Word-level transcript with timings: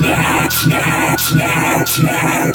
Yeah. 0.00 0.31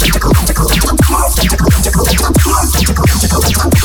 Thank 0.00 0.14
you. 3.74 3.79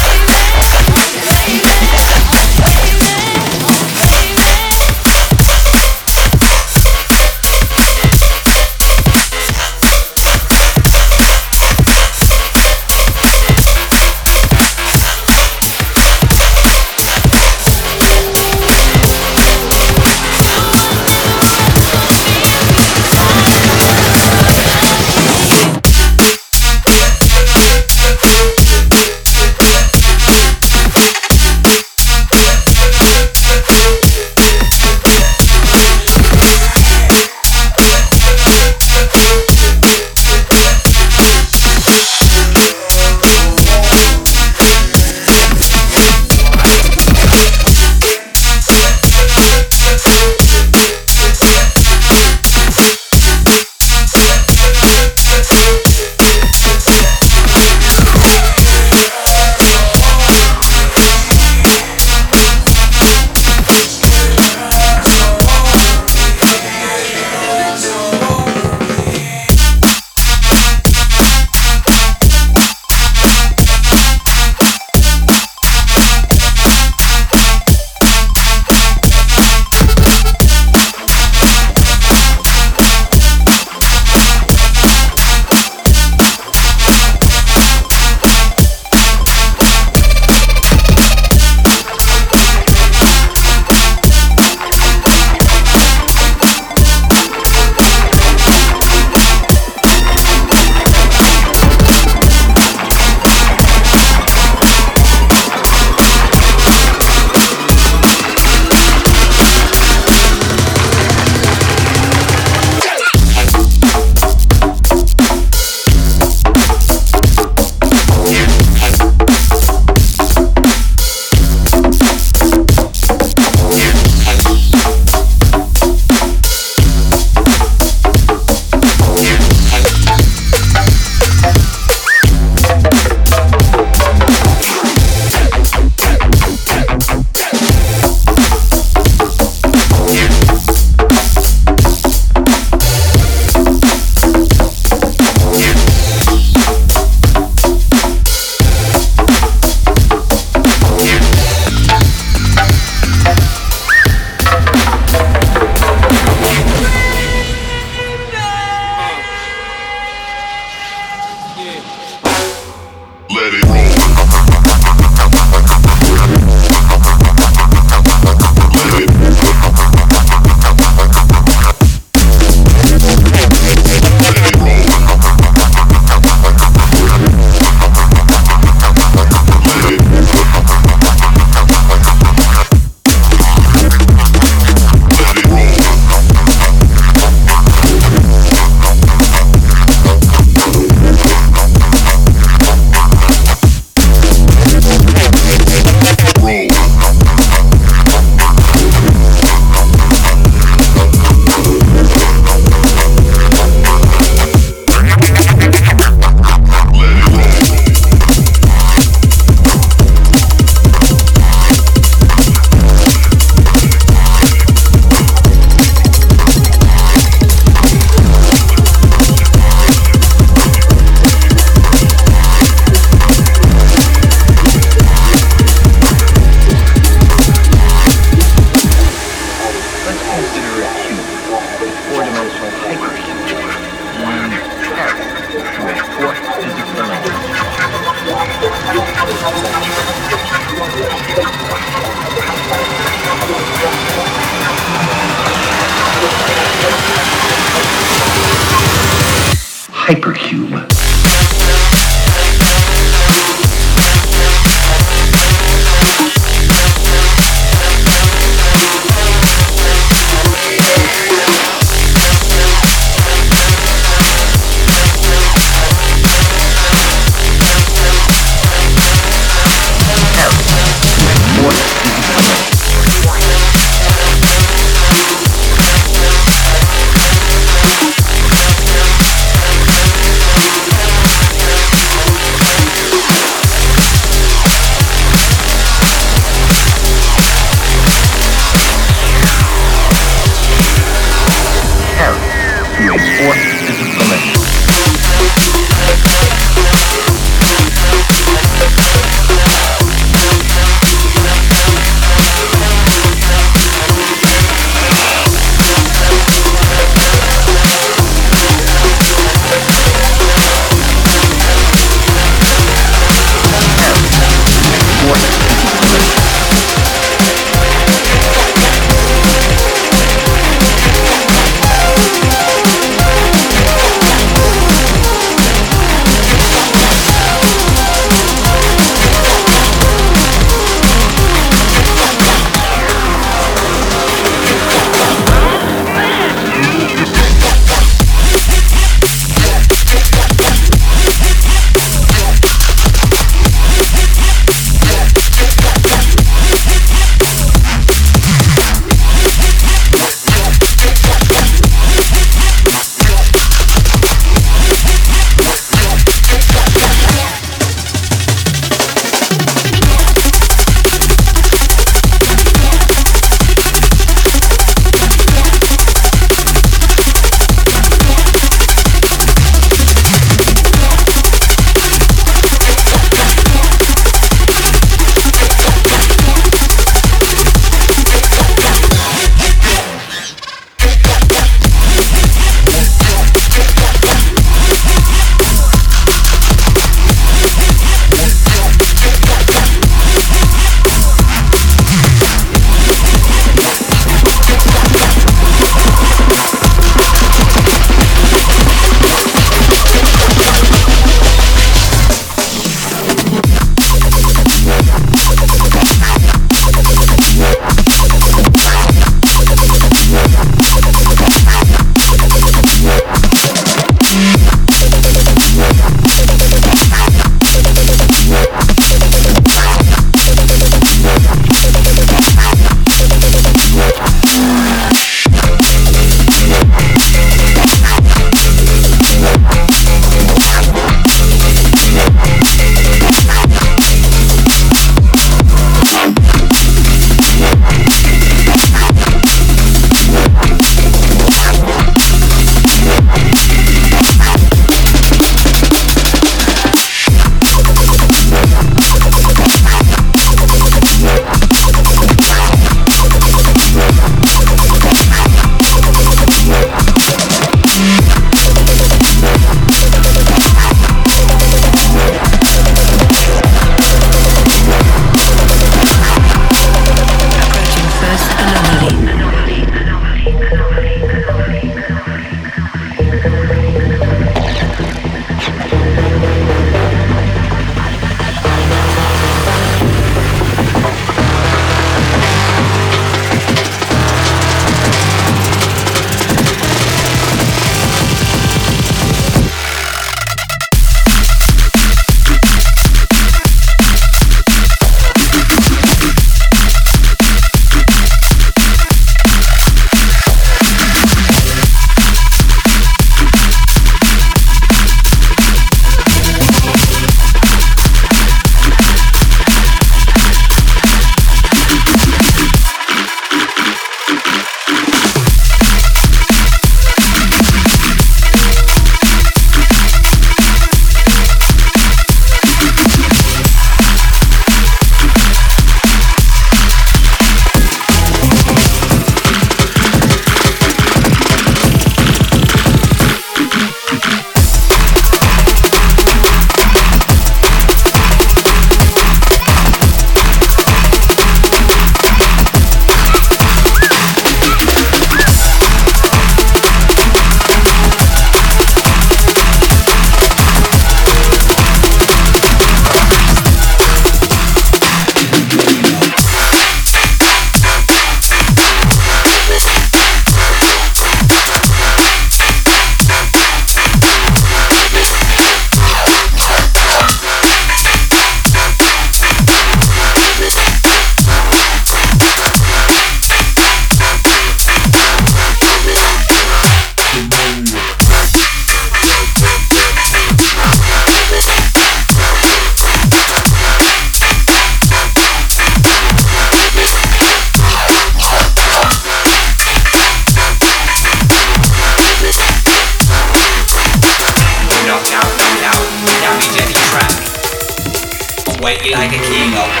Like 599.09 599.31
a 599.33 599.41
Kegel. 599.41 600.00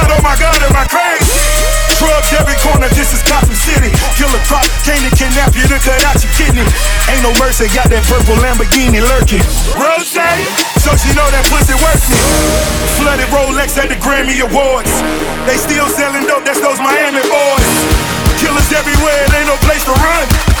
god, 0.00 0.16
oh 0.16 0.22
my 0.24 0.36
god, 0.40 0.56
am 0.64 0.72
I 0.72 0.84
crazy? 0.88 1.36
Drugs 2.00 2.32
every 2.32 2.56
corner, 2.64 2.88
this 2.96 3.12
is 3.12 3.20
Gotham 3.28 3.52
City. 3.52 3.92
Killer 4.16 4.40
Croc, 4.48 4.64
came 4.88 5.04
to 5.04 5.12
kidnap 5.12 5.52
you 5.52 5.68
to 5.68 5.76
cut 5.84 6.00
out 6.08 6.16
your 6.16 6.32
kidney. 6.32 6.64
Ain't 7.12 7.20
no 7.20 7.32
mercy, 7.36 7.68
got 7.76 7.92
that 7.92 8.00
purple 8.08 8.36
Lamborghini 8.40 9.04
lurking. 9.04 9.44
Rose, 9.76 10.16
so 10.80 10.90
she 10.96 11.12
know 11.12 11.28
that 11.28 11.44
pussy 11.52 11.76
worth 11.76 12.00
it. 12.08 12.20
Flooded 12.96 13.28
Rolex 13.28 13.76
at 13.76 13.92
the 13.92 13.98
Grammy 14.00 14.40
Awards. 14.40 14.92
They 15.44 15.60
still 15.60 15.88
selling 15.92 16.24
dope, 16.24 16.48
that's 16.48 16.60
those 16.64 16.80
Miami 16.80 17.20
boys. 17.28 17.68
Killers 18.40 18.72
everywhere, 18.72 19.20
it 19.28 19.32
ain't 19.36 19.48
no 19.52 19.56
place 19.60 19.84
to 19.84 19.92
run. 20.00 20.59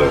Seem 0.00 0.10